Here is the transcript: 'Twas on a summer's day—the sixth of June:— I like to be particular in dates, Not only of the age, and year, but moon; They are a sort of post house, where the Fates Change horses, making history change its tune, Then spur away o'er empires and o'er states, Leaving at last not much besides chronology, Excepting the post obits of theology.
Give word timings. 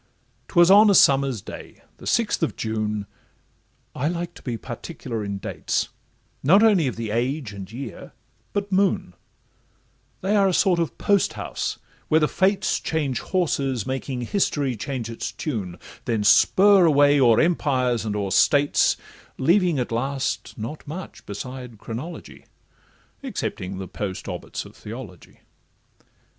'Twas 0.47 0.71
on 0.71 0.89
a 0.89 0.95
summer's 0.95 1.43
day—the 1.43 2.07
sixth 2.07 2.41
of 2.41 2.55
June:— 2.55 3.05
I 3.93 4.07
like 4.07 4.33
to 4.33 4.41
be 4.41 4.57
particular 4.57 5.23
in 5.23 5.37
dates, 5.37 5.89
Not 6.41 6.63
only 6.63 6.87
of 6.87 6.95
the 6.95 7.11
age, 7.11 7.53
and 7.53 7.71
year, 7.71 8.11
but 8.51 8.71
moon; 8.71 9.13
They 10.21 10.35
are 10.35 10.47
a 10.47 10.55
sort 10.55 10.79
of 10.79 10.97
post 10.97 11.33
house, 11.33 11.77
where 12.07 12.19
the 12.19 12.27
Fates 12.27 12.79
Change 12.79 13.19
horses, 13.19 13.85
making 13.85 14.21
history 14.21 14.75
change 14.75 15.07
its 15.07 15.31
tune, 15.31 15.77
Then 16.05 16.23
spur 16.23 16.85
away 16.85 17.19
o'er 17.19 17.39
empires 17.39 18.03
and 18.03 18.15
o'er 18.15 18.31
states, 18.31 18.97
Leaving 19.37 19.77
at 19.77 19.91
last 19.91 20.57
not 20.57 20.87
much 20.87 21.23
besides 21.27 21.75
chronology, 21.77 22.47
Excepting 23.21 23.77
the 23.77 23.87
post 23.87 24.27
obits 24.27 24.65
of 24.65 24.75
theology. 24.75 25.41